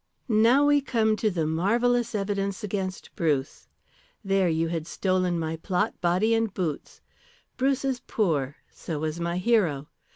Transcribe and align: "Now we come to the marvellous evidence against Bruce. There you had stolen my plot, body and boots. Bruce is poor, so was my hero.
"Now 0.27 0.65
we 0.65 0.81
come 0.81 1.15
to 1.17 1.29
the 1.29 1.45
marvellous 1.45 2.15
evidence 2.15 2.63
against 2.63 3.15
Bruce. 3.15 3.67
There 4.25 4.49
you 4.49 4.67
had 4.69 4.87
stolen 4.87 5.37
my 5.37 5.57
plot, 5.57 6.01
body 6.01 6.33
and 6.33 6.51
boots. 6.51 7.01
Bruce 7.55 7.85
is 7.85 7.99
poor, 8.07 8.55
so 8.71 8.97
was 9.01 9.19
my 9.19 9.37
hero. 9.37 9.89